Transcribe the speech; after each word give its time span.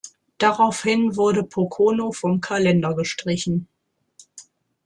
Daraufhin 0.39 1.15
wurde 1.15 1.43
Pocono 1.43 2.11
vom 2.11 2.41
Kalender 2.41 2.95
gestrichen. 2.95 3.67